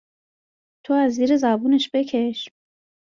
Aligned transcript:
تو 0.83 0.93
از 0.93 1.11
زیر 1.13 1.37
زبونش 1.37 1.89
بکش 1.93 2.49